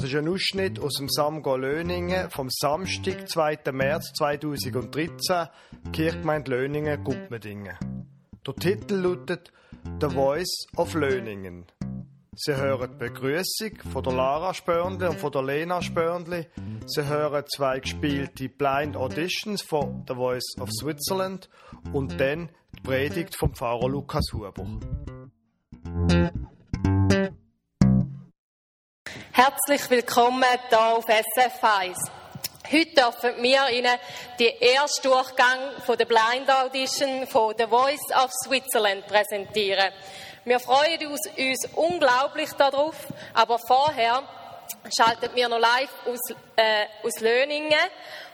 Das 0.00 0.08
ist 0.08 0.16
ein 0.16 0.28
Ausschnitt 0.28 0.80
aus 0.80 0.94
dem 0.94 1.10
Samgo 1.10 1.58
Löningen 1.58 2.30
vom 2.30 2.48
Samstag, 2.48 3.28
2. 3.28 3.58
März 3.70 4.14
2013, 4.14 5.48
Kirchgemeinde 5.92 6.52
Löningen, 6.52 7.04
Guppmedingen. 7.04 7.76
Der 8.46 8.54
Titel 8.54 8.94
lautet 8.94 9.52
The 10.00 10.08
Voice 10.08 10.68
of 10.78 10.94
Löningen. 10.94 11.66
Sie 12.34 12.56
hören 12.56 12.92
die 12.94 12.96
Begrüßung 12.96 13.76
von 13.92 14.02
der 14.02 14.14
Lara 14.14 14.54
Spörndli 14.54 15.06
und 15.06 15.20
von 15.20 15.32
der 15.32 15.42
Lena 15.42 15.82
Spörndli. 15.82 16.46
Sie 16.86 17.06
hören 17.06 17.44
zwei 17.54 17.80
gespielte 17.80 18.48
Blind 18.48 18.96
Auditions 18.96 19.60
von 19.60 20.06
The 20.08 20.14
Voice 20.14 20.56
of 20.60 20.70
Switzerland 20.72 21.50
und 21.92 22.18
dann 22.18 22.48
die 22.74 22.80
Predigt 22.80 23.36
vom 23.36 23.52
Pfarrer 23.52 23.90
Lukas 23.90 24.24
Huber. 24.32 24.64
Herzlich 29.42 29.88
willkommen 29.88 30.44
hier 30.68 30.78
auf 30.78 31.08
SF1. 31.08 31.96
Heute 32.70 32.94
dürfen 32.94 33.42
wir 33.42 33.70
Ihnen 33.70 33.96
den 34.38 34.60
ersten 34.60 35.08
Durchgang 35.08 35.80
von 35.86 35.96
der 35.96 36.04
Blind 36.04 36.50
Audition 36.50 37.26
von 37.26 37.54
The 37.56 37.64
Voice 37.64 38.12
of 38.22 38.30
Switzerland 38.44 39.06
präsentieren. 39.06 39.94
Wir 40.44 40.60
freuen 40.60 41.06
uns, 41.06 41.26
uns 41.38 41.68
unglaublich 41.74 42.52
darauf, 42.52 42.94
aber 43.32 43.58
vorher 43.58 44.22
schalten 44.94 45.30
wir 45.34 45.48
noch 45.48 45.58
live 45.58 45.94
aus, 46.04 46.36
äh, 46.56 46.84
aus 47.02 47.20
Löningen. 47.20 47.80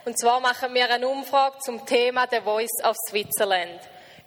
Und 0.03 0.19
zwar 0.19 0.41
machen 0.41 0.73
wir 0.73 0.89
eine 0.89 1.07
Umfrage 1.07 1.59
zum 1.59 1.85
Thema 1.85 2.27
The 2.29 2.41
Voice 2.41 2.83
of 2.83 2.97
Switzerland. 3.09 3.79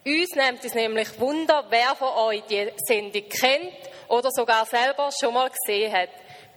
Uns 0.06 0.30
nimmt 0.34 0.64
es 0.64 0.72
nämlich 0.72 1.20
Wunder, 1.20 1.66
wer 1.68 1.94
von 1.94 2.08
euch 2.08 2.42
die 2.48 2.72
Sendung 2.86 3.28
kennt 3.28 3.74
oder 4.08 4.30
sogar 4.30 4.64
selber 4.64 5.10
schon 5.20 5.34
mal 5.34 5.50
gesehen 5.50 5.92
hat. 5.92 6.08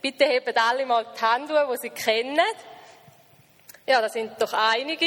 Bitte 0.03 0.25
hebt 0.25 0.57
alle 0.57 0.85
mal 0.85 1.05
die 1.15 1.21
Hand 1.21 1.49
die 1.49 1.77
sie 1.77 1.89
kennen. 1.89 2.37
Ja, 3.87 4.01
das 4.01 4.11
sind 4.11 4.33
doch 4.37 4.51
einige. 4.51 5.05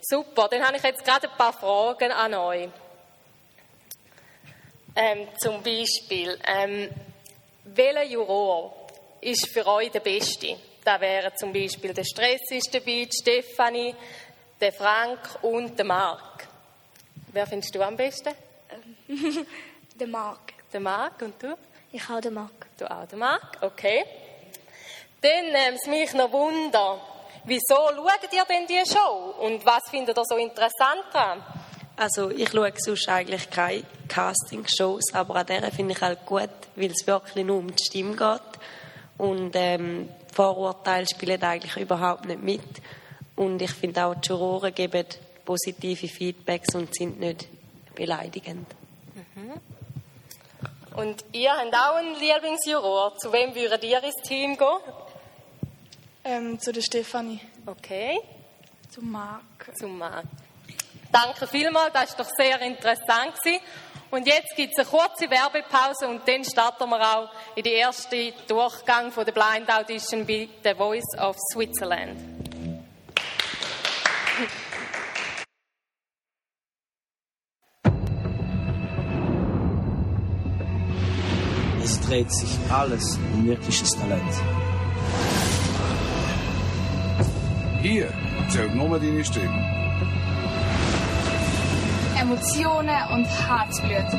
Super, 0.00 0.48
dann 0.48 0.66
habe 0.66 0.78
ich 0.78 0.82
jetzt 0.82 1.04
gerade 1.04 1.30
ein 1.30 1.36
paar 1.36 1.52
Fragen 1.52 2.10
an 2.10 2.34
euch. 2.34 2.68
Ähm, 4.96 5.28
zum 5.38 5.62
Beispiel, 5.62 6.36
ähm, 6.44 6.90
welcher 7.66 8.02
Juror 8.02 8.88
ist 9.20 9.48
für 9.52 9.64
euch 9.64 9.92
der 9.92 10.00
Beste? 10.00 10.56
Da 10.82 11.00
wären 11.00 11.36
zum 11.36 11.52
Beispiel 11.52 11.94
der 11.94 12.02
Stress 12.02 12.50
ist 12.50 12.74
dabei, 12.74 13.06
die 13.06 13.10
Stefanie, 13.12 13.94
der 14.60 14.72
Frank 14.72 15.38
und 15.42 15.78
der 15.78 15.86
Marc. 15.86 16.48
Wer 17.32 17.46
findest 17.46 17.72
du 17.72 17.80
am 17.80 17.96
besten? 17.96 18.34
Der 19.94 20.08
Marc. 20.08 20.52
Der 20.72 20.80
Marc 20.80 21.22
und 21.22 21.40
du? 21.40 21.56
Ich 21.96 22.10
auch 22.10 22.20
den 22.20 22.34
Marc. 22.34 22.66
Du 22.78 22.84
auch, 22.90 23.06
der 23.06 23.16
Marc? 23.16 23.56
Okay. 23.62 24.04
Dann 25.22 25.46
nimmt 25.46 25.78
es 25.80 25.86
mich 25.88 26.12
noch 26.12 26.30
Wunder, 26.30 27.00
wieso 27.44 27.88
schaut 27.88 28.30
ihr 28.30 28.44
denn 28.44 28.66
die 28.66 28.86
Show? 28.86 29.34
Und 29.40 29.64
was 29.64 29.88
findet 29.88 30.18
ihr 30.18 30.24
so 30.26 30.36
interessant 30.36 31.04
daran? 31.10 31.42
Also 31.96 32.28
ich 32.28 32.50
schaue 32.50 32.74
sonst 32.76 33.08
eigentlich 33.08 33.48
keine 33.48 33.84
Castingshows, 34.08 35.14
aber 35.14 35.36
an 35.36 35.46
der 35.46 35.72
finde 35.72 35.94
ich 35.94 36.02
halt 36.02 36.26
gut, 36.26 36.50
weil 36.74 36.90
es 36.90 37.06
wirklich 37.06 37.46
nur 37.46 37.60
um 37.60 37.74
die 37.74 37.82
Stimme 37.82 38.14
geht. 38.14 38.60
Und 39.16 39.52
ähm, 39.54 40.10
Vorurteile 40.34 41.06
spielen 41.06 41.42
eigentlich 41.42 41.78
überhaupt 41.78 42.26
nicht 42.26 42.42
mit. 42.42 42.82
Und 43.36 43.62
ich 43.62 43.72
finde 43.72 44.04
auch, 44.04 44.16
die 44.16 44.28
Juroren 44.28 44.74
geben 44.74 45.06
positive 45.46 46.08
Feedbacks 46.08 46.74
und 46.74 46.94
sind 46.94 47.20
nicht 47.20 47.48
beleidigend. 47.94 48.66
Und 50.96 51.24
ihr 51.32 51.52
habt 51.52 51.74
auch 51.74 51.96
einen 51.96 52.14
Lieblingsjuror. 52.14 53.16
Zu 53.18 53.30
wem 53.32 53.54
würdet 53.54 53.84
ihr 53.84 54.02
ins 54.02 54.16
Team 54.26 54.56
gehen? 54.56 54.78
Ähm, 56.24 56.58
zu 56.58 56.72
der 56.72 56.80
Stefanie. 56.80 57.40
Okay, 57.66 58.18
Zu 58.90 59.02
Marc. 59.02 59.42
zum 59.78 59.98
Marc. 59.98 60.24
Danke 61.12 61.46
vielmals, 61.46 61.92
das 61.92 62.18
war 62.18 62.24
doch 62.24 62.32
sehr 62.36 62.60
interessant. 62.62 63.34
Gewesen. 63.42 63.60
Und 64.10 64.26
jetzt 64.26 64.54
gibt 64.56 64.72
es 64.72 64.78
eine 64.78 64.88
kurze 64.88 65.30
Werbepause 65.30 66.08
und 66.08 66.26
dann 66.26 66.44
starten 66.44 66.88
wir 66.88 67.00
auch 67.00 67.28
in 67.54 67.62
den 67.62 67.74
ersten 67.78 68.32
Durchgang 68.48 69.12
von 69.12 69.24
der 69.24 69.32
Blind 69.32 69.68
Audition 69.70 70.26
bei 70.26 70.48
The 70.64 70.74
Voice 70.74 71.18
of 71.18 71.36
Switzerland. 71.52 72.45
Dreht 82.16 82.32
sich 82.32 82.50
alles 82.70 83.18
um 83.34 83.46
wirkliches 83.46 83.90
Talent. 83.90 84.22
Hier 87.82 88.08
zählt 88.48 88.74
nur 88.74 88.98
deine 88.98 89.22
Stimme. 89.22 89.60
Emotionen 92.18 93.00
und 93.12 93.26
Herzblut. 93.26 94.10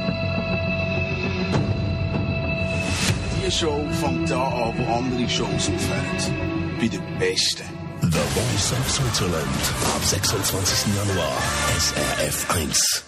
Die 3.43 3.51
Show 3.51 3.83
fängt 3.99 4.29
da 4.29 4.43
an, 4.43 4.73
wo 4.77 4.93
andere 4.93 5.27
Shows 5.27 5.69
aufhören. 5.69 6.77
Bei 6.79 6.87
den 6.87 7.01
Besten. 7.17 7.65
The 8.01 8.09
Voice 8.09 8.73
of 8.73 8.91
Switzerland. 8.91 9.63
Ab 9.95 10.03
26. 10.03 10.95
Januar. 10.95 11.37
SRF 11.79 12.55
1. 12.55 13.06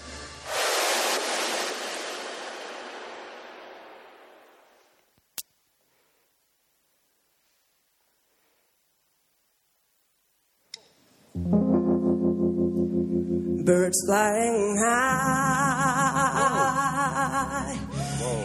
Birds 13.69 14.02
flying 14.07 14.78
high. 14.84 16.09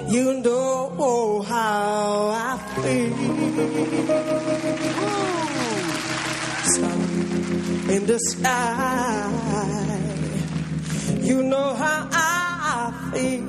You 0.06 0.34
know 0.44 0.92
oh, 0.98 1.40
how 1.40 2.28
I 2.28 2.58
feel. 2.82 3.16
Sun 6.74 7.00
in 7.94 8.04
the 8.04 8.18
sky. 8.30 9.30
You 11.22 11.42
know 11.42 11.68
how 11.72 12.08
I 12.12 12.92
feel. 13.14 13.48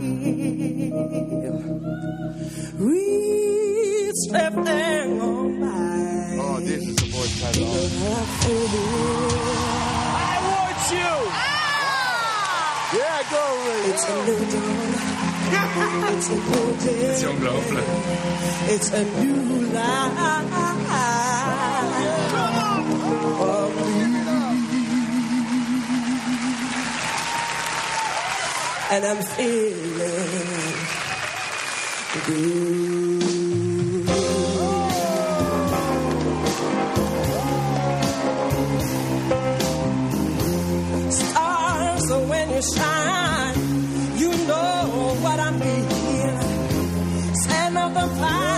Reeds 2.88 4.22
drifting 4.30 5.22
on 5.28 5.60
by. 5.60 6.38
Oh, 6.40 6.58
this 6.62 6.84
is 6.88 6.96
the 6.96 7.08
voice 7.12 7.36
title. 7.42 7.62
You 7.62 7.68
know 7.68 7.88
how 8.00 8.16
I 8.16 8.26
feel. 8.48 8.86
Yeah, 12.94 13.24
go, 13.32 13.42
Ray. 13.66 13.90
It's 13.92 14.06
a 14.06 14.16
new 14.26 14.40
dawn. 14.52 14.94
It's 16.14 16.30
a 16.30 16.36
new 16.36 16.78
day. 16.78 17.14
ist 17.14 17.24
unglaublich. 17.26 17.90
It's 18.68 18.90
a 18.92 19.04
new 19.04 19.74
life. 19.74 20.16
Come 20.16 20.86
For 23.38 23.66
me. 23.76 23.92
And 28.92 29.04
I'm 29.06 29.22
feeling 29.24 29.96
good. 32.28 33.25
what 45.26 45.40
I 45.40 45.52
mean 45.52 45.86
being. 45.90 47.36
Stand 47.44 47.78
up 47.78 47.96
and 47.98 48.12
fight. 48.20 48.55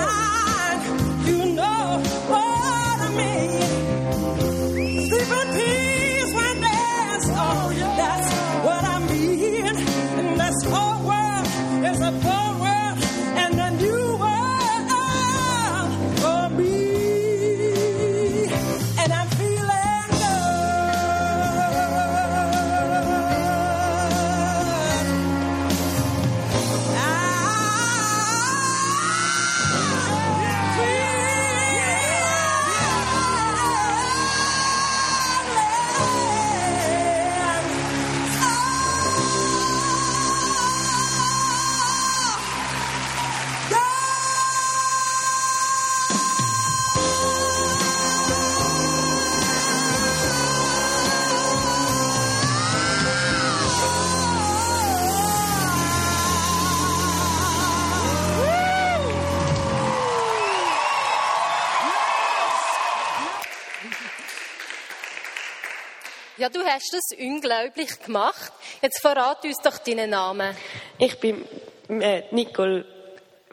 Ja, 66.47 66.53
du 66.53 66.65
hast 66.65 66.93
das 66.93 67.19
unglaublich 67.19 67.99
gemacht. 67.99 68.53
Jetzt 68.81 69.01
verrat 69.01 69.43
uns 69.43 69.57
doch 69.57 69.77
deinen 69.79 70.11
Namen. 70.11 70.55
Ich 70.97 71.19
bin 71.19 71.45
äh, 71.89 72.23
Nicole 72.31 72.85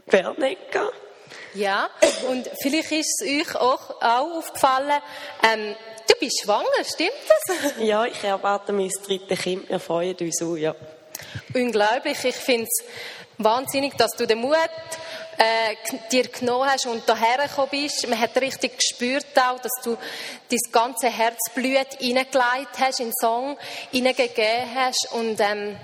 Bernecker. 0.07 0.93
Ja, 1.55 1.91
und 2.29 2.49
vielleicht 2.63 2.93
ist 2.93 3.21
es 3.21 3.29
euch 3.29 3.57
auch, 3.57 4.01
auch 4.01 4.37
aufgefallen, 4.37 5.03
ähm, 5.43 5.75
du 6.07 6.15
bist 6.21 6.43
schwanger, 6.45 6.85
stimmt 6.85 7.11
das? 7.29 7.73
Ja, 7.81 8.05
ich 8.05 8.23
erwarte 8.23 8.73
mein 8.73 8.91
drittes 9.05 9.41
Kind. 9.41 9.69
Wir 9.69 9.81
freuen 9.81 10.17
uns 10.21 10.41
auch, 10.43 10.55
ja. 10.55 10.77
Unglaublich. 11.53 12.23
Ich 12.25 12.37
finde 12.37 12.69
es 12.71 12.85
wahnsinnig, 13.39 13.95
dass 13.97 14.13
du 14.13 14.25
den 14.25 14.39
Mut 14.39 14.55
äh, 15.39 15.99
dir 16.11 16.29
genommen 16.29 16.71
hast 16.71 16.87
und 16.87 17.03
daher 17.07 17.49
gekommen 17.49 17.69
bist. 17.71 18.07
Man 18.09 18.21
hat 18.21 18.37
richtig 18.41 18.79
gespürt 18.79 19.27
auch, 19.37 19.59
dass 19.61 19.73
du 19.83 19.97
dein 20.49 20.59
ganze 20.73 21.09
Herzblut 21.09 21.99
hineingelegt 21.99 22.79
hast, 22.79 23.01
in 23.01 23.07
den 23.07 23.15
Song 23.21 23.57
hineingegeben 23.91 24.75
hast 24.75 25.09
und 25.13 25.41
ähm, 25.41 25.77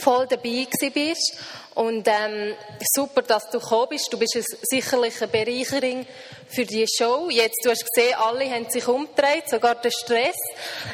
voll 0.00 0.26
dabei 0.26 0.66
bist. 0.92 1.38
Und 1.74 2.08
ähm, 2.08 2.54
super, 2.92 3.22
dass 3.22 3.48
du 3.50 3.60
gekommen 3.60 3.90
bist. 3.90 4.12
Du 4.12 4.18
bist 4.18 4.36
sicherlich 4.62 5.22
eine 5.22 5.28
Bereicherung 5.30 6.04
für 6.48 6.64
die 6.64 6.84
Show. 6.88 7.28
Jetzt, 7.30 7.64
du 7.64 7.70
hast 7.70 7.86
gesehen, 7.86 8.16
alle 8.16 8.50
haben 8.50 8.68
sich 8.68 8.86
umgedreht, 8.88 9.48
sogar 9.48 9.76
der 9.76 9.92
Stress. 9.92 10.36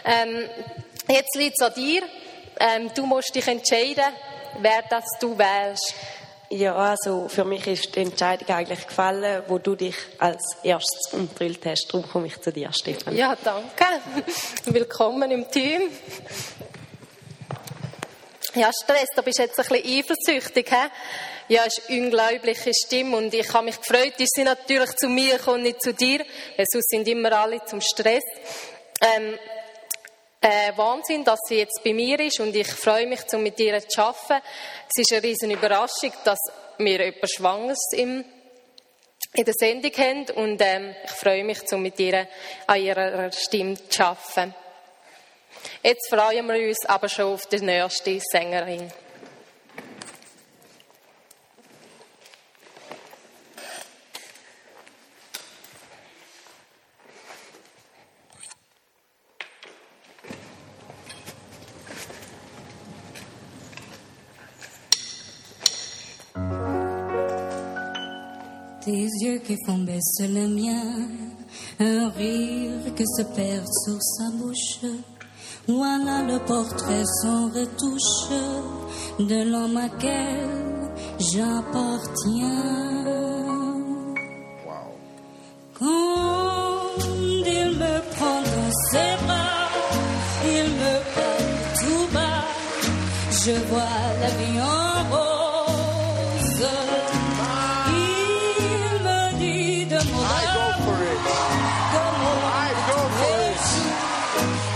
Ähm, 0.04 0.46
jetzt 1.08 1.34
liegt 1.36 1.58
es 1.58 1.66
an 1.66 1.72
dir. 1.74 2.02
Ähm, 2.60 2.90
du 2.94 3.06
musst 3.06 3.34
dich 3.34 3.46
entscheiden, 3.48 4.12
wer 4.60 4.82
das 4.90 5.04
du 5.20 5.38
wählst. 5.38 5.94
Ja, 6.56 6.76
also 6.76 7.26
für 7.28 7.44
mich 7.44 7.66
ist 7.66 7.96
die 7.96 8.02
Entscheidung 8.02 8.48
eigentlich 8.48 8.86
gefallen, 8.86 9.42
wo 9.48 9.58
du 9.58 9.74
dich 9.74 9.96
als 10.18 10.40
erstes 10.62 11.12
umgedrillt 11.12 11.66
hast. 11.66 11.88
Darum 11.88 12.08
komme 12.08 12.28
ich 12.28 12.40
zu 12.40 12.52
dir, 12.52 12.72
Stefan. 12.72 13.16
Ja, 13.16 13.36
danke. 13.42 13.84
Willkommen 14.66 15.32
im 15.32 15.50
Team. 15.50 15.90
Ja, 18.54 18.70
Stress, 18.72 19.08
da 19.16 19.22
bist 19.22 19.40
du 19.40 19.42
jetzt 19.42 19.58
ein 19.58 19.66
bisschen 19.66 19.98
eifersüchtig, 19.98 20.70
hä? 20.70 20.90
Ja, 21.48 21.64
ist 21.64 21.82
eine 21.88 22.02
unglaubliche 22.02 22.70
Stimme 22.72 23.16
und 23.16 23.34
ich 23.34 23.52
habe 23.52 23.64
mich 23.64 23.80
gefreut, 23.80 24.14
ist 24.18 24.36
sie 24.36 24.44
natürlich 24.44 24.94
zu 24.94 25.08
mir 25.08 25.40
und 25.48 25.62
nicht 25.64 25.82
zu 25.82 25.92
dir, 25.92 26.20
weil 26.56 26.66
sonst 26.70 26.88
sind 26.88 27.08
immer 27.08 27.32
alle 27.32 27.64
zum 27.64 27.80
Stress. 27.80 28.22
Ähm, 29.00 29.36
äh, 30.44 30.76
Wahnsinn, 30.76 31.24
dass 31.24 31.40
sie 31.48 31.56
jetzt 31.56 31.80
bei 31.82 31.94
mir 31.94 32.20
ist 32.20 32.38
und 32.38 32.54
ich 32.54 32.68
freue 32.68 33.06
mich, 33.06 33.20
um 33.32 33.42
mit 33.42 33.58
ihr 33.58 33.80
zu 33.88 34.02
arbeiten. 34.02 34.44
Es 34.88 35.00
ist 35.00 35.12
eine 35.12 35.22
riesen 35.22 35.50
Überraschung, 35.50 36.12
dass 36.22 36.38
wir 36.76 37.02
jemand 37.02 37.30
Schwangeres 37.30 37.92
im, 37.92 38.24
in 39.32 39.44
der 39.44 39.54
Sendung 39.54 39.92
haben 39.92 40.30
und 40.36 40.60
ähm, 40.60 40.94
ich 41.02 41.10
freue 41.12 41.44
mich, 41.44 41.72
um 41.72 41.80
mit 41.80 41.98
ihr 41.98 42.28
an 42.66 42.82
ihrer 42.82 43.32
Stimme 43.32 43.76
zu 43.88 44.04
arbeiten. 44.04 44.54
Jetzt 45.82 46.10
freuen 46.10 46.46
wir 46.46 46.68
uns 46.68 46.84
aber 46.84 47.08
schon 47.08 47.32
auf 47.32 47.46
die 47.46 47.60
nächste 47.60 48.20
Sängerin. 48.20 48.92
Tes 68.84 69.08
yeux 69.22 69.38
qui 69.38 69.56
font 69.64 69.78
baisser 69.78 70.28
le 70.28 70.46
mien, 70.46 71.08
un 71.80 72.10
rire 72.10 72.94
qui 72.94 73.04
se 73.06 73.22
perd 73.22 73.66
sur 73.82 73.98
sa 74.02 74.30
bouche. 74.30 74.80
Voilà 75.66 76.22
le 76.22 76.38
portrait 76.44 77.04
sans 77.22 77.46
retouche 77.46 78.28
de 79.20 79.50
l'homme 79.50 79.78
à 79.78 79.88
quel 79.88 80.50
j'appartiens. 81.18 83.03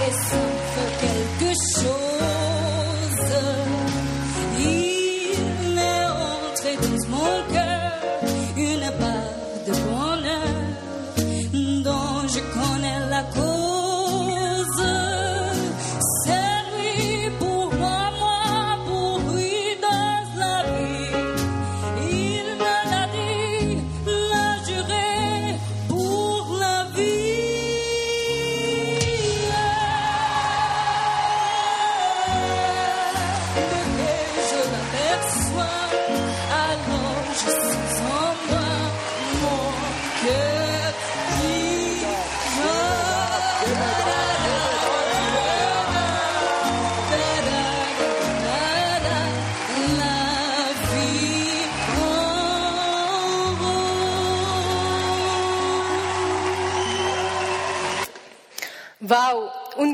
mais. 0.08 0.37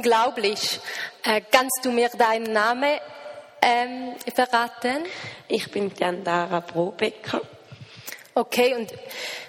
Unglaublich. 0.05 0.81
Äh, 1.23 1.41
kannst 1.51 1.81
du 1.83 1.91
mir 1.91 2.11
deinen 2.11 2.53
Namen 2.53 2.99
ähm, 3.63 4.15
verraten? 4.35 5.05
Ich 5.49 5.71
bin 5.71 5.91
Jandara 5.99 6.61
Brobecker. 6.61 7.41
Okay, 8.35 8.75
und 8.75 8.93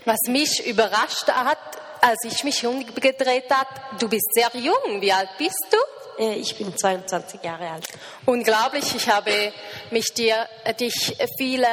was 0.06 0.20
mich 0.28 0.66
überrascht 0.66 1.28
hat, 1.28 1.58
als 2.02 2.24
ich 2.24 2.44
mich 2.44 2.66
umgedreht 2.66 3.52
habe, 3.52 3.70
du 4.00 4.08
bist 4.08 4.28
sehr 4.34 4.50
jung. 4.54 5.02
Wie 5.02 5.12
alt 5.12 5.30
bist 5.38 5.66
du? 5.72 6.24
Äh, 6.24 6.36
Ich 6.36 6.56
bin 6.58 6.76
22 6.76 7.44
Jahre 7.44 7.70
alt. 7.72 7.88
Unglaublich, 8.26 8.96
ich 8.96 9.10
habe 9.10 9.52
mich 9.92 10.14
dir, 10.14 10.48
äh, 10.64 10.74
dich 10.74 11.18
viel 11.38 11.66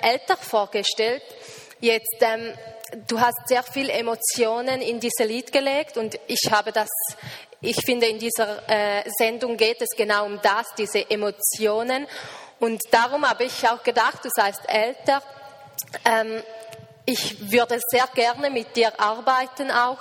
älter 0.00 0.36
vorgestellt. 0.36 1.22
Jetzt, 1.80 2.16
ähm, 2.20 2.54
du 3.08 3.20
hast 3.20 3.48
sehr 3.48 3.62
viele 3.62 3.92
Emotionen 3.92 4.80
in 4.80 5.00
dieses 5.00 5.26
Lied 5.26 5.50
gelegt 5.52 5.96
und 5.96 6.18
ich 6.26 6.50
habe 6.50 6.70
das, 6.72 6.88
ich 7.60 7.84
finde, 7.84 8.06
in 8.06 8.18
dieser 8.18 8.68
äh, 8.68 9.02
Sendung 9.18 9.56
geht 9.56 9.82
es 9.82 9.96
genau 9.96 10.26
um 10.26 10.40
das, 10.40 10.66
diese 10.76 11.10
Emotionen. 11.10 12.06
Und 12.60 12.80
darum 12.90 13.28
habe 13.28 13.44
ich 13.44 13.68
auch 13.68 13.82
gedacht, 13.82 14.24
du 14.24 14.28
seist 14.32 14.62
älter. 14.68 15.22
Ähm, 16.04 16.42
ich 17.04 17.50
würde 17.50 17.80
sehr 17.88 18.06
gerne 18.14 18.50
mit 18.50 18.76
dir 18.76 18.92
arbeiten 19.00 19.70
auch. 19.70 19.98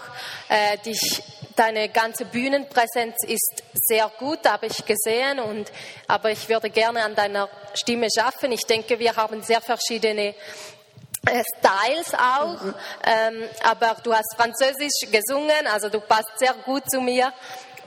Äh, 0.50 0.78
dich, 0.80 1.24
deine 1.56 1.90
ganze 1.90 2.26
Bühnenpräsenz 2.26 3.16
ist 3.26 3.64
sehr 3.74 4.12
gut, 4.20 4.40
habe 4.48 4.68
ich 4.68 4.86
gesehen. 4.86 5.40
Und, 5.40 5.72
aber 6.08 6.32
ich 6.32 6.48
würde 6.50 6.70
gerne 6.70 7.04
an 7.04 7.16
deiner 7.16 7.50
Stimme 7.74 8.08
schaffen. 8.16 8.52
Ich 8.52 8.66
denke, 8.66 9.00
wir 9.00 9.16
haben 9.16 9.42
sehr 9.42 9.62
verschiedene 9.62 10.36
Styles 11.28 12.14
auch. 12.14 12.74
Ähm, 13.04 13.44
aber 13.64 13.98
du 14.04 14.14
hast 14.14 14.36
Französisch 14.36 15.12
gesungen, 15.12 15.68
also 15.72 15.90
du 15.90 16.00
passt 16.00 16.32
sehr 16.38 16.54
gut 16.66 16.84
zu 16.90 17.02
mir. 17.02 17.34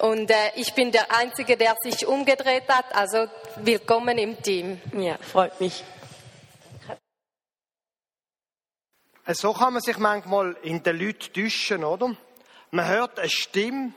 Und 0.00 0.30
äh, 0.30 0.34
ich 0.56 0.72
bin 0.74 0.90
der 0.90 1.14
Einzige, 1.14 1.56
der 1.56 1.76
sich 1.82 2.06
umgedreht 2.06 2.68
hat. 2.68 2.86
Also 2.94 3.26
willkommen 3.56 4.16
im 4.18 4.40
Team. 4.42 4.80
Ja, 4.94 5.18
freut 5.18 5.60
mich. 5.60 5.84
So 9.26 9.52
kann 9.52 9.74
man 9.74 9.82
sich 9.82 9.98
manchmal 9.98 10.56
in 10.62 10.82
den 10.82 10.98
Leuten 10.98 11.32
täuschen, 11.32 11.84
oder? 11.84 12.16
Man 12.70 12.88
hört 12.88 13.18
eine 13.18 13.28
Stimme 13.28 13.92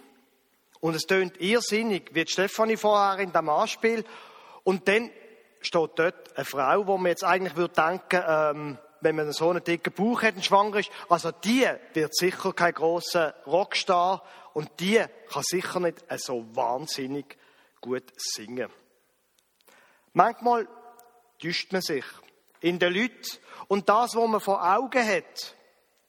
und 0.79 0.95
es 0.95 1.03
tönt 1.03 1.39
irrsinnig, 1.39 2.09
wie 2.13 2.27
Stefanie 2.27 2.75
vorher 2.75 3.19
in 3.19 3.31
dem 3.31 3.47
Anspiel. 3.47 4.03
Und 4.63 4.87
dann 4.87 5.09
steht 5.61 5.91
dort 5.95 6.35
eine 6.35 6.45
Frau, 6.45 6.85
wo 6.85 6.97
man 6.97 7.07
jetzt 7.07 7.23
eigentlich 7.23 7.55
würde 7.55 7.73
denken, 7.73 8.23
ähm, 8.27 8.77
wenn 9.03 9.15
man 9.15 9.31
so 9.33 9.49
einen 9.49 9.63
dicken 9.63 9.93
Bauch 9.93 10.21
hat 10.21 10.35
und 10.35 10.45
schwanger 10.45 10.79
ist, 10.79 10.89
also 11.09 11.31
die 11.31 11.67
wird 11.93 12.15
sicher 12.15 12.53
kein 12.53 12.73
grosser 12.73 13.35
Rockstar 13.45 14.23
und 14.53 14.69
die 14.79 15.03
kann 15.29 15.43
sicher 15.43 15.79
nicht 15.79 16.03
so 16.17 16.45
wahnsinnig 16.55 17.37
gut 17.81 18.03
singen. 18.15 18.69
Manchmal 20.13 20.67
täuscht 21.41 21.71
man 21.71 21.81
sich 21.81 22.05
in 22.61 22.79
den 22.79 22.93
Leuten 22.93 23.39
und 23.67 23.89
das, 23.89 24.15
was 24.15 24.29
man 24.29 24.39
vor 24.39 24.63
Augen 24.63 25.05
hat, 25.05 25.55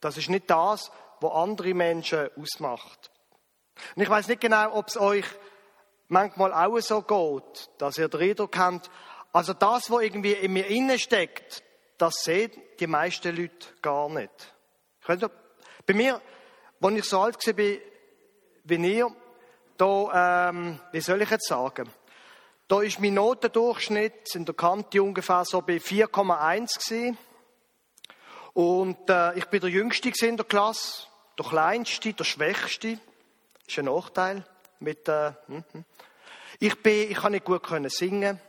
das 0.01 0.17
ist 0.17 0.29
nicht 0.29 0.49
das, 0.51 0.91
was 1.21 1.33
andere 1.33 1.75
Menschen 1.75 2.29
ausmacht. 2.37 3.11
Und 3.97 4.03
ich 4.03 4.09
weiß 4.09 4.29
nicht 4.29 4.41
genau, 4.41 4.75
ob 4.75 4.89
es 4.89 4.97
euch 4.97 5.25
manchmal 6.09 6.53
auch 6.53 6.79
so 6.81 7.03
geht, 7.03 7.71
dass 7.79 7.99
ihr 7.99 8.09
den 8.09 8.21
Eindruck 8.21 8.57
habt, 8.57 8.91
also 9.33 9.53
das, 9.53 9.91
was 9.91 10.03
irgendwie 10.03 10.33
in 10.33 10.53
mir 10.53 10.67
innen 10.67 10.99
steckt, 10.99 11.65
das 11.99 12.15
sehen 12.25 12.51
die 12.79 12.87
meisten 12.87 13.37
Leute 13.37 13.69
gar 13.81 14.09
nicht. 14.09 14.55
Bei 15.87 15.95
mir, 15.95 16.21
als 16.81 16.95
ich 16.95 17.05
so 17.05 17.21
alt 17.21 17.47
war 17.47 17.57
wie 17.57 18.77
ihr, 18.77 19.15
da, 19.77 20.49
ähm, 20.49 20.81
wie 20.93 21.01
soll 21.01 21.23
ich 21.23 21.31
jetzt 21.31 21.49
sagen, 21.49 21.91
da 22.67 22.81
ist 22.81 23.01
mein 23.01 23.15
Notendurchschnitt 23.15 24.35
in 24.35 24.45
der 24.47 24.55
Kante 24.55 25.03
ungefähr 25.03 25.45
so 25.45 25.61
bei 25.61 25.77
4,1 25.77 26.89
gewesen. 26.89 27.19
Und 28.55 29.11
äh, 29.11 29.35
ich 29.37 29.47
bin 29.47 29.61
der 29.61 29.71
Jüngste 29.71 30.11
in 30.27 30.37
der 30.37 30.47
Klasse, 30.47 31.07
der 31.39 31.45
Kleinste, 31.45 32.15
der 32.15 32.25
Schwächste. 32.25 32.99
Das 33.59 33.69
ist 33.69 33.79
ein 33.79 33.85
Nachteil. 33.87 34.47
Mit, 34.79 35.09
äh, 35.09 35.33
hm, 35.47 35.65
hm. 35.73 35.85
Ich 36.61 36.83
bin, 36.83 37.11
ich 37.11 37.17
kann 37.19 37.33
nicht 37.33 37.45
gut 37.45 37.63
können 37.63 37.91
singen. 37.91 38.41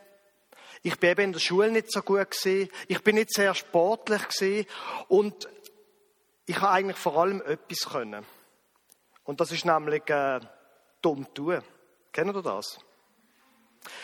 Ich 0.86 1.00
bin 1.00 1.10
eben 1.10 1.22
in 1.22 1.34
der 1.34 1.40
Schule 1.40 1.72
nicht 1.72 1.92
so 1.92 2.04
gut 2.04 2.30
gewesen. 2.30 2.70
Ich 2.88 3.02
bin 3.02 3.16
nicht 3.16 3.34
sehr 3.34 3.56
sportlich 3.56 4.22
gewesen. 4.28 4.68
Und 5.08 5.50
ich 6.46 6.62
habe 6.62 6.74
eigentlich 6.74 6.98
vor 6.98 7.18
allem 7.18 7.42
etwas 7.42 7.92
können. 7.92 8.24
Und 9.24 9.42
das 9.42 9.52
ist 9.52 9.66
nämlich 9.66 10.08
äh, 10.12 10.40
dumm 11.02 11.26
tun. 11.34 11.64
Kennen 12.12 12.36
ihr 12.36 12.42
das? 12.44 12.78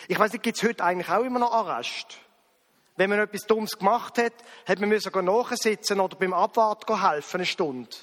Ich 0.08 0.18
weiß 0.18 0.32
nicht, 0.32 0.42
gibt 0.42 0.56
es 0.56 0.68
heute 0.68 0.82
eigentlich 0.82 1.08
auch 1.08 1.22
immer 1.22 1.38
noch 1.38 1.52
Arrest? 1.52 2.18
Wenn 2.96 3.10
man 3.10 3.20
etwas 3.20 3.46
Dummes 3.46 3.78
gemacht 3.78 4.18
hat, 4.18 4.34
hat 4.66 4.80
man 4.80 4.88
müssen 4.88 5.24
nachsitzen 5.24 6.00
oder 6.00 6.16
beim 6.16 6.34
Abwarten 6.34 7.00
helfen, 7.00 7.36
eine 7.36 7.46
Stunde. 7.46 7.96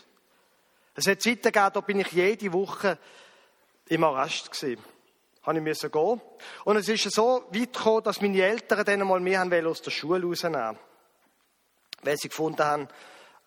Es 0.96 1.06
hat 1.06 1.22
Zeiten 1.22 1.42
gegeben, 1.42 1.72
da 1.74 1.82
bin 1.82 2.00
ich 2.00 2.14
jede 2.14 2.54
Woche 2.54 2.98
im 3.90 4.06
Arrest 4.06 4.54
gewesen. 4.54 4.82
Habe 5.44 5.70
ich 5.70 5.80
gehen. 5.80 6.22
Und 6.66 6.78
es 6.78 6.90
ist 6.90 7.12
so 7.12 7.46
weit 7.52 7.74
gekommen, 7.74 8.04
dass 8.04 8.22
meine 8.22 8.42
Eltern 8.42 8.86
dann 8.86 9.08
mal 9.08 9.20
mehr 9.20 9.40
haben 9.40 9.68
aus 9.68 9.82
der 9.82 9.92
Schule 9.92 10.26
rausnehmen 10.26 10.78
Weil 12.04 12.18
sie 12.18 12.30
gefunden 12.30 12.64
haben, 12.64 12.88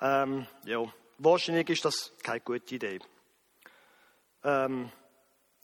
ähm, 0.01 0.47
ja, 0.65 0.83
wahrscheinlich 1.19 1.69
ist 1.69 1.85
das 1.85 2.13
keine 2.23 2.41
gute 2.41 2.75
Idee. 2.75 2.99
Ähm, 4.45 4.91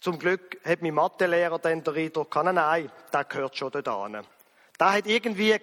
zum 0.01 0.19
Glück 0.19 0.61
hat 0.65 0.83
mein 0.83 0.95
Mathelehrer 0.95 1.59
dann 1.59 1.83
den 1.83 1.95
Eindruck 1.95 2.35
nein, 2.37 2.91
der 3.13 3.25
gehört 3.25 3.57
schon 3.57 3.73
dort 3.73 3.89
an. 3.89 4.25
Der 4.79 4.93
hat 4.93 5.07
irgendwie 5.07 5.59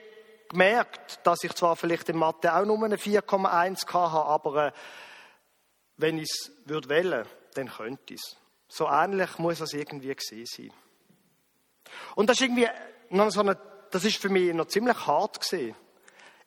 gemerkt, 0.50 1.20
dass 1.24 1.44
ich 1.44 1.54
zwar 1.54 1.76
vielleicht 1.76 2.10
in 2.10 2.18
Mathe 2.18 2.54
auch 2.54 2.66
nur 2.66 2.84
eine 2.84 2.98
4,1 2.98 3.88
hatte, 3.88 4.26
aber 4.26 4.68
äh, 4.68 4.72
wenn 5.98 6.18
ich 6.18 6.30
es 6.30 6.52
würde 6.66 6.90
wählen, 6.90 7.26
dann 7.54 7.70
könnte 7.70 8.14
ich 8.14 8.22
es. 8.22 8.38
So 8.68 8.88
ähnlich 8.88 9.38
muss 9.38 9.62
es 9.62 9.74
irgendwie 9.74 10.16
gewesen 10.16 10.46
sein. 10.46 10.74
Und 12.16 12.30
das 12.30 12.38
ist 12.38 12.42
irgendwie 12.42 12.68
noch 13.10 13.30
so 13.30 13.42
eine, 13.42 13.58
das 13.92 14.04
ist 14.04 14.18
für 14.18 14.30
mich 14.30 14.54
noch 14.54 14.68
ziemlich 14.68 15.06
hart 15.06 15.40
gewesen. 15.40 15.76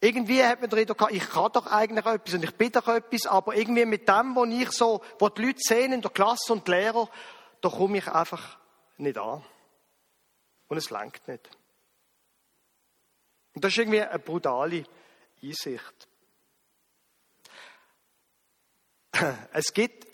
Irgendwie 0.01 0.45
hat 0.45 0.61
man 0.61 0.71
den 0.71 0.87
gehabt, 0.87 1.13
ich 1.13 1.29
kann 1.29 1.51
doch 1.53 1.67
eigentlich 1.67 2.07
etwas 2.07 2.35
und 2.35 2.45
ich 2.45 2.55
bin 2.55 2.71
doch 2.71 2.87
etwas, 2.87 3.27
aber 3.27 3.57
irgendwie 3.57 3.85
mit 3.85 4.09
dem, 4.09 4.37
was 4.37 4.49
ich 4.49 4.71
so, 4.71 5.03
was 5.19 5.35
die 5.35 5.47
Leute 5.47 5.59
sehen 5.61 5.93
in 5.93 6.03
der 6.03 6.11
Klasse 6.13 6.53
und 6.53 6.69
Lehrer, 6.69 7.09
da 7.61 7.69
komme 7.69 7.99
ich 7.99 8.07
einfach 8.07 8.59
nicht 8.97 9.19
an. 9.19 9.45
Und 10.69 10.77
es 10.77 10.91
langt 10.91 11.27
nicht. 11.27 11.51
Und 13.55 13.65
das 13.65 13.73
ist 13.73 13.79
irgendwie 13.79 14.03
eine 14.03 14.19
brutale 14.19 14.85
Einsicht. 15.43 16.09
Es 19.53 19.73
gibt 19.73 20.08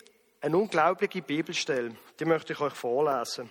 eine 0.45 0.57
unglaubliche 0.57 1.23
Bibelstelle, 1.23 1.95
die 2.19 2.25
möchte 2.25 2.53
ich 2.53 2.59
euch 2.59 2.73
vorlesen. 2.73 3.49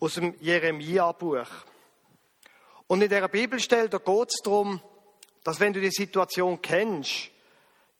Aus 0.00 0.14
dem 0.14 0.34
Jeremia-Buch. 0.40 1.46
Und 2.88 3.00
in 3.00 3.08
dieser 3.08 3.28
Bibelstelle, 3.28 3.88
da 3.88 3.98
geht 3.98 4.28
es 4.28 4.40
darum, 4.42 4.82
dass 5.44 5.60
wenn 5.60 5.72
du 5.72 5.80
die 5.80 5.92
Situation 5.92 6.60
kennst, 6.60 7.30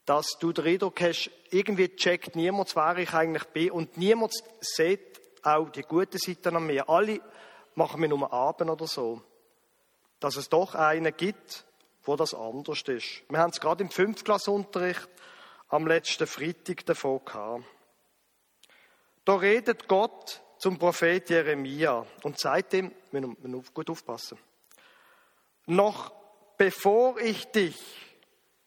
dass 0.07 0.37
du 0.41 0.53
den 0.53 0.67
Eindruck 0.67 1.01
hast, 1.03 1.31
irgendwie 1.51 1.95
checkt 1.95 2.35
niemand, 2.35 2.75
wer 2.75 2.99
ich 2.99 3.15
eigentlich 3.15 3.45
bin 3.45 3.71
und 3.71 3.97
niemand 3.97 4.33
sieht 4.61 5.21
auch 5.45 5.71
die 5.71 5.83
guten 5.83 6.19
Seiten 6.19 6.57
an 6.57 6.67
mir. 6.67 6.89
Alle 6.89 7.21
machen 7.77 8.01
mir 8.01 8.09
nur 8.09 8.33
Abend 8.33 8.71
oder 8.71 8.89
so. 8.89 9.23
Dass 10.19 10.35
es 10.35 10.49
doch 10.49 10.75
einen 10.75 11.17
gibt, 11.17 11.65
wo 12.03 12.17
das 12.17 12.35
anders 12.35 12.83
ist. 12.89 13.23
Wir 13.29 13.39
haben 13.39 13.51
es 13.51 13.61
gerade 13.61 13.85
im 13.85 13.91
Fünftklassunterricht 13.91 15.09
am 15.73 15.87
letzten 15.87 16.27
Freitag 16.27 16.85
davon 16.85 17.25
gehabt. 17.25 17.65
Da 19.25 19.37
redet 19.37 19.89
Gott 19.89 20.43
zum 20.59 20.79
Prophet 20.79 21.31
Jeremia 21.31 22.05
und 22.23 22.39
seitdem, 22.39 22.95
wir 23.11 23.21
müssen 23.23 23.65
gut 23.73 23.89
aufpassen, 23.89 24.39
noch 25.67 26.13
bevor 26.59 27.19
ich 27.19 27.47
dich 27.47 27.81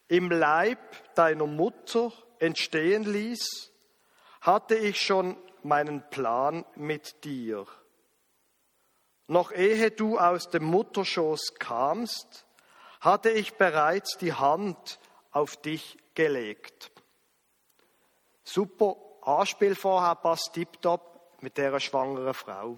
im 0.08 0.30
Leib 0.30 1.14
deiner 1.14 1.46
Mutter 1.46 2.12
entstehen 2.40 3.04
ließ, 3.04 3.70
hatte 4.40 4.74
ich 4.74 5.00
schon 5.00 5.36
meinen 5.62 6.08
Plan 6.10 6.64
mit 6.74 7.22
dir. 7.24 7.66
Noch 9.28 9.52
ehe 9.52 9.92
du 9.92 10.18
aus 10.18 10.50
dem 10.50 10.64
Mutterschoß 10.64 11.54
kamst, 11.58 12.46
hatte 13.00 13.30
ich 13.30 13.54
bereits 13.54 14.18
die 14.18 14.32
Hand 14.32 14.98
auf 15.30 15.56
dich 15.56 15.98
gelegt. 16.14 16.90
Super 18.48 18.96
Anspiel 19.22 19.74
vorher 19.74 20.14
passt 20.14 20.52
tiptop 20.52 21.40
mit 21.40 21.58
dieser 21.58 21.80
schwangeren 21.80 22.32
Frau. 22.32 22.76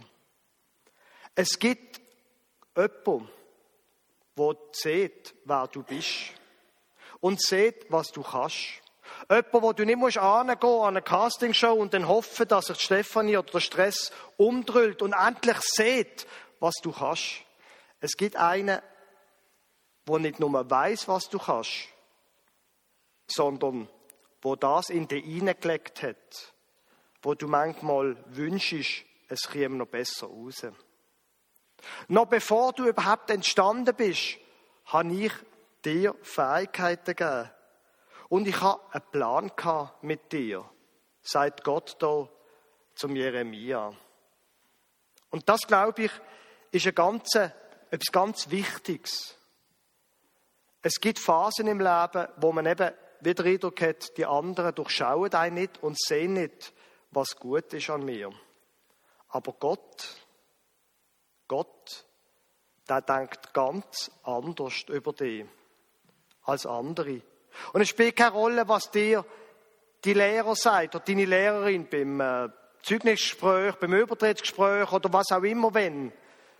Es 1.34 1.58
gibt 1.58 2.00
jemanden, 2.74 3.28
der 4.36 4.56
sieht, 4.72 5.34
wer 5.44 5.66
du 5.66 5.82
bist 5.82 6.32
und 7.20 7.40
sieht, 7.40 7.84
was 7.90 8.10
du 8.12 8.22
kannst. 8.22 8.80
Jemand, 9.30 9.52
wo 9.52 9.72
du 9.74 9.84
nicht 9.84 9.98
musst 9.98 10.16
angehen 10.16 10.80
an 10.80 10.88
eine 10.88 11.02
Castingshow 11.02 11.74
und 11.74 11.92
dann 11.92 12.08
hoffen, 12.08 12.48
dass 12.48 12.66
sich 12.66 12.80
Stefanie 12.80 13.36
oder 13.36 13.52
der 13.52 13.60
Stress 13.60 14.10
umdrüllt 14.38 15.02
und 15.02 15.12
endlich 15.12 15.60
sieht, 15.60 16.26
was 16.60 16.76
du 16.82 16.92
kannst. 16.92 17.42
Es 18.00 18.16
gibt 18.16 18.36
einen, 18.36 18.80
der 20.08 20.18
nicht 20.18 20.40
nur 20.40 20.70
weiß, 20.70 21.08
was 21.08 21.28
du 21.28 21.38
kannst, 21.38 21.88
sondern 23.26 23.88
wo 24.42 24.56
das 24.56 24.90
in 24.90 25.08
dich 25.08 25.24
hineingelegt 25.24 26.02
hat, 26.02 26.54
wo 27.22 27.34
du 27.34 27.48
manchmal 27.48 28.16
wünschst, 28.26 29.04
es 29.28 29.48
käme 29.50 29.76
noch 29.76 29.86
besser 29.86 30.26
raus. 30.26 30.66
Noch 32.08 32.26
bevor 32.26 32.72
du 32.72 32.86
überhaupt 32.88 33.30
entstanden 33.30 33.94
bist, 33.94 34.38
habe 34.86 35.12
ich 35.12 35.32
dir 35.84 36.14
Fähigkeiten 36.22 37.14
gegeben. 37.14 37.50
Und 38.28 38.46
ich 38.46 38.60
habe 38.60 38.82
einen 38.92 39.04
Plan 39.10 39.50
mit 40.02 40.32
dir, 40.32 40.68
sagt 41.22 41.64
Gott 41.64 41.96
da 41.98 42.28
zum 42.94 43.16
Jeremia. 43.16 43.92
Und 45.30 45.48
das, 45.48 45.60
glaube 45.66 46.04
ich, 46.04 46.12
ist 46.70 46.86
ein 46.86 46.94
ganz, 46.94 47.34
etwas 47.34 48.12
ganz 48.12 48.50
Wichtiges. 48.50 49.36
Es 50.82 51.00
gibt 51.00 51.18
Phasen 51.18 51.66
im 51.66 51.80
Leben, 51.80 52.28
wo 52.36 52.52
man 52.52 52.66
eben 52.66 52.92
wieder 53.20 53.44
Eindruck 53.44 53.80
hat, 53.80 54.16
die 54.16 54.26
anderen 54.26 54.74
durchschauen 54.74 55.32
einen 55.34 55.56
nicht 55.56 55.82
und 55.82 56.00
sehen 56.00 56.34
nicht, 56.34 56.72
was 57.10 57.36
gut 57.36 57.72
ist 57.72 57.90
an 57.90 58.04
mir. 58.04 58.30
Aber 59.28 59.52
Gott, 59.52 60.16
Gott, 61.46 62.04
der 62.88 63.02
denkt 63.02 63.52
ganz 63.52 64.10
anders 64.22 64.84
über 64.88 65.12
dich 65.12 65.44
als 66.42 66.66
andere. 66.66 67.20
Und 67.72 67.80
es 67.80 67.88
spielt 67.88 68.16
keine 68.16 68.32
Rolle, 68.32 68.68
was 68.68 68.90
dir 68.90 69.24
die 70.04 70.14
Lehrer 70.14 70.54
sagt 70.54 70.94
oder 70.94 71.04
deine 71.04 71.24
Lehrerin 71.24 71.88
beim 71.88 72.20
äh, 72.20 72.48
Zeugnisgespräch, 72.82 73.74
beim 73.76 73.92
Übertrittsgespräch 73.92 74.90
oder 74.92 75.12
was 75.12 75.32
auch 75.32 75.42
immer, 75.42 75.74
wenn, 75.74 76.12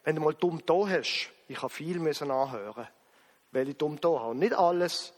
wenn 0.05 0.17
du 0.17 0.23
mal 0.23 0.35
dumm 0.35 0.61
da 0.67 0.87
hast. 0.87 1.31
Ich 1.47 1.63
habe 1.63 1.73
viel 1.73 1.99
müssen 1.99 2.31
anhören, 2.31 2.89
weil 3.53 3.69
ich 3.69 3.77
dumm 3.77 4.01
da 4.01 4.09
habe. 4.09 4.35
Nicht 4.35 4.53
alles 4.53 5.15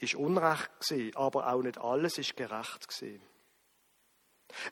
ist 0.00 0.14
Unrecht 0.14 0.70
gewesen, 0.80 1.16
aber 1.16 1.52
auch 1.52 1.62
nicht 1.62 1.78
alles 1.78 2.18
ist 2.18 2.36
gerecht 2.36 2.88
gewesen. 2.88 3.22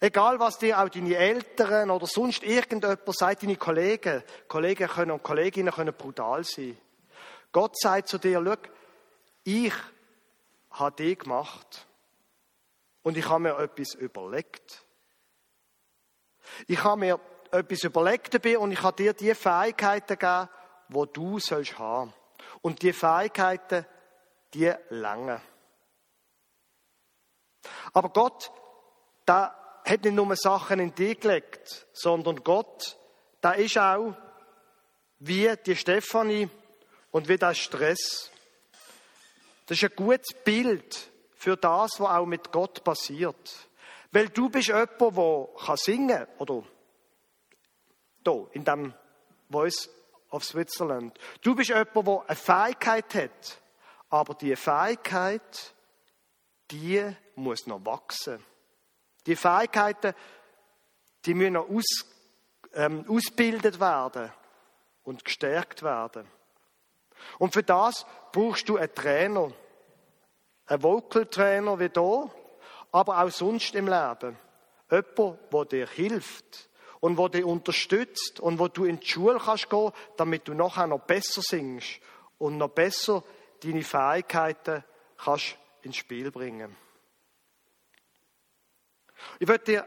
Egal, 0.01 0.41
was 0.41 0.59
dir 0.59 0.81
auch 0.81 0.89
deine 0.89 1.17
Eltern 1.17 1.91
oder 1.91 2.07
sonst 2.07 2.43
irgendjemand 2.43 3.01
sagt, 3.15 3.43
deine 3.43 3.57
Kollegen, 3.57 4.25
Kollegen 4.49 4.89
können 4.89 5.13
und 5.13 5.23
Kolleginnen 5.23 5.73
können 5.73 5.95
brutal 5.95 6.43
sein. 6.43 6.77
Gott 7.53 7.79
sagt 7.79 8.09
zu 8.09 8.19
dir, 8.19 8.43
schau, 8.45 8.71
Ich 9.45 9.75
habe 10.71 10.97
die 10.97 11.17
gemacht 11.17 11.87
und 13.03 13.17
ich 13.17 13.29
habe 13.29 13.45
mir 13.45 13.59
etwas 13.59 13.95
überlegt. 13.95 14.85
Ich 16.67 16.83
habe 16.83 17.01
mir 17.01 17.21
etwas 17.51 17.85
überlegt 17.85 18.35
dabei 18.35 18.59
und 18.59 18.73
ich 18.73 18.83
habe 18.83 18.97
dir 18.97 19.13
die 19.13 19.35
Fähigkeiten 19.35 20.19
gegeben, 20.19 20.49
die 20.89 21.13
du 21.13 21.39
sollst 21.39 21.79
haben. 21.79 22.13
Und 22.61 22.83
die 22.83 22.93
Fähigkeiten, 22.93 23.87
die 24.55 24.73
lange. 24.91 25.41
Aber 27.93 28.11
Gott, 28.11 28.51
da 29.25 29.81
hat 29.85 30.05
nicht 30.05 30.15
nur 30.15 30.37
Sachen 30.37 30.81
in 30.81 30.95
dich 30.95 31.21
gelegt, 31.21 31.87
sondern 31.93 32.43
Gott, 32.43 32.97
da 33.41 33.53
ist 33.53 33.79
auch 33.79 34.15
wie 35.19 35.53
die 35.65 35.77
Stefanie 35.77 36.49
und 37.11 37.29
wie 37.29 37.37
der 37.37 37.55
Stress. 37.55 38.31
Das 39.67 39.79
ist 39.79 39.85
ein 39.85 39.97
gutes 39.97 40.35
Bild 40.45 41.11
für 41.35 41.57
das, 41.57 42.01
was 42.01 42.09
auch 42.09 42.27
mit 42.27 42.53
Gott 42.53 42.83
passiert. 42.85 43.69
Weil 44.11 44.29
du 44.31 44.49
bist 44.49 44.69
jemand, 44.69 45.01
der 45.01 45.77
singen 45.77 46.09
kann, 46.09 46.29
oder 46.39 46.65
hier, 48.25 48.49
in 48.53 48.65
dem 48.65 48.95
Voice 49.51 49.91
of 50.31 50.45
Switzerland. 50.45 51.19
Du 51.43 51.55
bist 51.55 51.69
jemand, 51.69 51.95
der 51.95 52.25
eine 52.27 52.37
Fähigkeit 52.37 53.15
hat, 53.15 53.59
aber 54.11 54.35
die 54.35 54.57
Fähigkeit, 54.57 55.75
die 56.71 57.05
muss 57.35 57.67
noch 57.67 57.85
wachsen. 57.85 58.45
Die 59.27 59.37
Fähigkeiten, 59.37 60.15
die 61.25 61.35
müssen 61.35 61.55
noch 61.55 61.69
aus, 61.69 62.07
ähm, 62.75 63.05
ausgebildet 63.09 63.81
werden 63.81 64.33
und 65.05 65.25
gestärkt 65.25 65.83
werden. 65.83 66.27
Und 67.39 67.53
für 67.53 67.63
das 67.63 68.07
brauchst 68.33 68.69
du 68.69 68.77
einen 68.77 68.95
Trainer. 68.95 69.53
Einen 70.67 70.83
Vocal 70.83 71.27
Trainer 71.27 71.79
wie 71.79 71.91
hier, 71.93 72.31
aber 72.93 73.23
auch 73.23 73.31
sonst 73.31 73.75
im 73.75 73.89
Leben. 73.89 74.39
Jemand, 74.91 75.53
der 75.53 75.65
dir 75.65 75.87
hilft 75.89 76.69
und 77.01 77.19
der 77.19 77.29
dich 77.29 77.45
unterstützt 77.45 78.41
und 78.41 78.59
wo 78.59 78.69
du 78.69 78.85
in 78.85 79.01
die 79.01 79.07
Schule 79.07 79.39
kannst 79.39 79.69
gehen, 79.71 79.93
damit 80.17 80.47
du 80.47 80.55
nachher 80.55 80.87
noch 80.87 81.01
besser 81.01 81.43
singst 81.43 82.01
und 82.39 82.59
noch 82.59 82.71
besser 82.71 83.23
deine 83.63 83.83
Fähigkeiten 83.83 84.85
kannst 85.17 85.57
ins 85.83 85.97
Spiel 85.97 86.31
bringen. 86.31 86.77
Ich 89.39 89.49
möchte 89.49 89.73
dir 89.73 89.87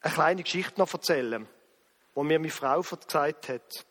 eine 0.00 0.14
kleine 0.14 0.42
Geschichte 0.42 0.78
noch 0.78 0.92
erzählen, 0.92 1.48
die 2.14 2.22
mir 2.22 2.38
meine 2.38 2.50
Frau 2.50 2.80
gesagt 2.80 3.48
hat. 3.48 3.86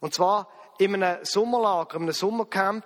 Und 0.00 0.14
zwar 0.14 0.50
in 0.78 1.02
einem 1.02 1.24
Sommerlager, 1.24 1.96
in 1.96 2.02
einem 2.04 2.12
Sommercamp, 2.12 2.84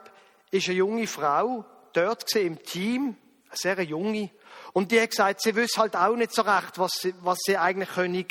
ist 0.51 0.69
eine 0.69 0.77
junge 0.77 1.07
Frau 1.07 1.65
dort 1.93 2.35
im 2.37 2.63
Team, 2.63 3.17
eine 3.49 3.57
sehr 3.57 3.83
junge, 3.83 4.31
und 4.73 4.91
die 4.91 5.01
hat 5.01 5.11
gesagt, 5.11 5.41
sie 5.41 5.55
wüsste 5.55 5.81
halt 5.81 5.97
auch 5.97 6.17
nicht 6.17 6.35
so 6.35 6.43
recht, 6.43 6.79
was 6.79 6.93
sie, 6.95 7.15
was 7.21 7.39
sie 7.45 7.57
eigentlich 7.57 7.91
können. 7.91 8.27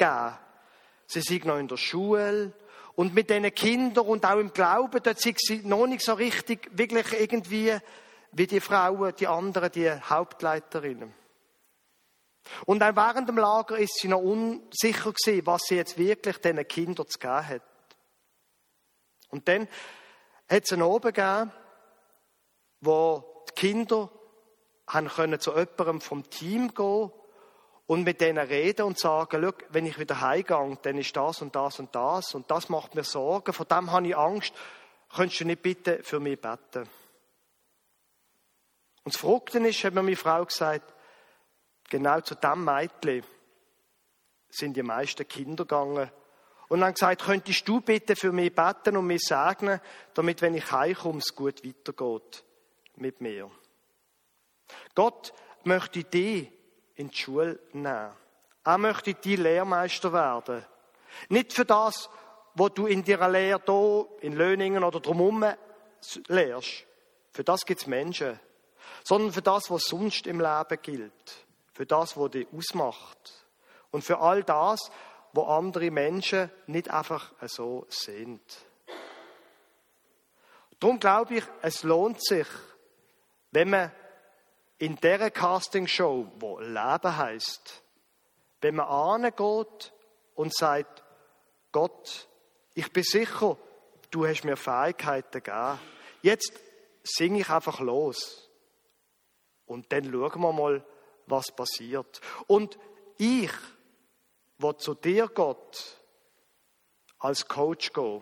Sie 1.05 1.21
sind 1.21 1.45
noch 1.45 1.57
in 1.57 1.67
der 1.67 1.77
Schule 1.77 2.53
und 2.95 3.13
mit 3.13 3.29
diesen 3.29 3.53
Kindern 3.53 4.05
und 4.05 4.25
auch 4.25 4.39
im 4.39 4.53
Glauben, 4.53 5.01
dort 5.01 5.19
sind 5.19 5.39
sie 5.39 5.62
noch 5.63 5.88
nicht 5.88 6.03
so 6.03 6.13
richtig, 6.13 6.69
wirklich 6.73 7.19
irgendwie 7.19 7.77
wie 8.31 8.47
die 8.47 8.59
Frauen, 8.59 9.13
die 9.15 9.27
anderen, 9.27 9.71
die 9.71 9.91
Hauptleiterinnen. 9.91 11.13
Und 12.65 12.84
auch 12.84 12.95
während 12.95 13.29
dem 13.29 13.38
Lager 13.38 13.77
ist 13.77 13.99
sie 13.99 14.08
noch 14.08 14.21
unsicher 14.21 15.13
gewesen, 15.13 15.45
was 15.45 15.63
sie 15.63 15.75
jetzt 15.75 15.97
wirklich 15.97 16.38
diesen 16.39 16.67
Kindern 16.67 17.08
zu 17.08 17.19
geben 17.19 17.47
hat. 17.47 17.62
Und 19.29 19.47
dann 19.47 19.67
hat 20.49 20.63
es 20.65 20.73
einen 20.73 20.84
Abend 20.84 21.15
gegeben, 21.15 21.51
wo 22.82 23.45
die 23.49 23.53
Kinder 23.53 24.12
haben 24.88 25.08
können 25.08 25.39
zu 25.39 25.51
jemandem 25.51 26.01
vom 26.01 26.29
Team 26.29 26.73
gehen 26.73 27.12
und 27.86 28.04
mit 28.04 28.22
denen 28.22 28.46
reden 28.46 28.86
und 28.86 29.00
sagen, 29.00 29.43
Schau, 29.43 29.54
wenn 29.69 29.86
ich 29.86 30.00
wieder 30.00 30.22
heimgehe, 30.22 30.78
dann 30.82 30.98
ist 30.98 31.15
das 31.15 31.41
und 31.41 31.56
das 31.56 31.80
und 31.80 31.93
das 31.93 32.34
und 32.34 32.50
das 32.50 32.69
macht 32.69 32.96
mir 32.96 33.04
Sorgen, 33.04 33.54
vor 33.54 33.65
dem 33.65 33.91
habe 33.91 34.08
ich 34.08 34.17
Angst, 34.17 34.54
könntest 35.13 35.41
du 35.41 35.46
nicht 35.46 35.62
bitte 35.62 36.02
für 36.04 36.19
mich 36.19 36.39
beten? 36.39 36.89
Und 39.04 39.13
das 39.13 39.17
Verrückte 39.17 39.60
ist, 39.60 39.84
hat 39.84 39.93
mir 39.93 40.02
meine 40.02 40.15
Frau 40.15 40.46
gesagt, 40.46 40.93
genau 41.89 42.22
zu 42.22 42.36
dem 42.36 42.63
Mädchen 42.63 43.24
sind 44.50 44.78
die 44.78 44.84
meisten 44.84 45.28
Kinder 45.28 45.65
gegangen 45.65 46.10
und 46.69 46.84
haben 46.84 46.93
gesagt, 46.93 47.24
könntest 47.24 47.67
du 47.67 47.82
bitte 47.82 48.15
für 48.15 48.32
mich 48.32 48.56
beten 48.56 48.96
und 48.96 49.08
mich 49.08 49.24
segnen, 49.24 49.82
damit, 50.13 50.41
wenn 50.41 50.56
ich 50.56 50.72
heimkomme, 50.72 51.19
es 51.19 51.36
gut 51.36 51.65
weitergeht 51.65 52.43
mit 52.96 53.19
mir. 53.19 53.52
Gott 54.96 55.34
möchte 55.63 56.04
dich 56.04 56.50
in 56.95 57.10
die 57.10 57.17
Schule 57.17 57.60
nehmen. 57.73 58.12
Er 58.63 58.77
möchte 58.77 59.13
die 59.13 59.36
Lehrmeister 59.36 60.13
werden. 60.13 60.65
Nicht 61.29 61.53
für 61.53 61.65
das, 61.65 62.10
was 62.56 62.73
du 62.73 62.88
in 62.88 63.03
deiner 63.03 63.29
Lehre 63.29 63.62
hier, 63.65 64.08
in 64.21 64.34
Löningen 64.34 64.84
oder 64.84 64.99
drumherum 64.99 65.45
lehrst. 66.27 66.86
Für 67.32 67.43
das 67.43 67.65
gibt 67.65 67.82
es 67.82 67.88
Menschen. 67.88 68.39
Sondern 69.03 69.32
für 69.32 69.41
das, 69.41 69.69
was 69.69 69.86
sonst 69.86 70.27
im 70.27 70.39
Leben 70.39 70.82
gilt. 70.82 71.45
Für 71.73 71.86
das, 71.86 72.15
was 72.15 72.32
dich 72.32 72.47
ausmacht. 72.56 73.45
Und 73.91 74.03
für 74.03 74.19
all 74.19 74.43
das, 74.43 74.91
wo 75.34 75.43
andere 75.43 75.89
Menschen 75.91 76.51
nicht 76.67 76.89
einfach 76.89 77.34
so 77.41 77.86
sind. 77.89 78.41
Darum 80.79 80.99
glaube 80.99 81.36
ich, 81.36 81.43
es 81.62 81.84
lohnt 81.84 82.23
sich, 82.23 82.47
wenn 83.51 83.69
man 83.69 83.91
in 84.84 84.98
dieser 84.98 85.32
Castingshow, 85.32 86.30
wo 86.39 86.60
Leben 86.60 87.17
heißt, 87.17 87.84
wenn 88.60 88.76
man 88.76 88.88
angeht 88.88 89.93
und 90.36 90.54
sagt, 90.54 91.02
Gott, 91.72 92.28
ich 92.74 92.91
bin 92.91 93.04
sicher, 93.04 93.58
du 94.12 94.28
hast 94.28 94.43
mir 94.43 94.58
Fähigkeiten 94.58 95.41
gegeben. 95.41 95.80
Jetzt 96.22 96.52
singe 97.02 97.39
ich 97.39 97.50
einfach 97.50 97.80
los. 97.80 98.50
Und 99.65 99.89
dann 99.93 100.12
schauen 100.12 100.41
wir 100.41 100.52
mal, 100.52 100.86
was 101.28 101.56
passiert. 101.56 102.19
Und 102.48 102.78
ich, 103.17 103.54
wo 104.58 104.74
zu 104.74 104.96
dir 104.96 105.30
Gott 105.30 105.96
als 107.19 107.48
Coach 107.48 107.93
gehen, 107.93 108.22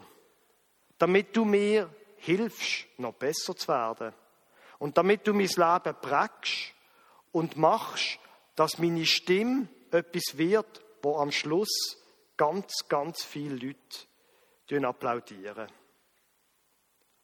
damit 1.00 1.36
du 1.36 1.44
mir 1.44 1.90
hilfst, 2.18 2.86
noch 3.00 3.16
besser 3.16 3.56
zu 3.56 3.68
werden. 3.68 4.14
Und 4.82 4.98
damit 4.98 5.28
du 5.28 5.34
mein 5.34 5.46
Leben 5.46 5.96
prägst 6.02 6.74
und 7.32 7.56
machst, 7.56 8.18
dass 8.56 8.80
meine 8.80 9.06
Stimme 9.06 9.68
etwas 9.92 10.40
wird, 10.40 10.84
wo 11.04 11.18
am 11.18 11.32
Schluss 11.32 12.04
ganz, 12.36 12.88
ganz 12.90 13.24
viele 13.24 13.76
Leute 14.70 14.88
applaudieren. 14.88 15.68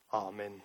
Amen. 0.10 0.62